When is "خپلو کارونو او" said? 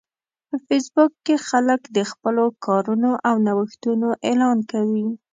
2.11-3.35